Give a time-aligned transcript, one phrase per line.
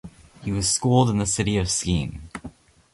[0.41, 2.21] He was schooled in the city of Skien.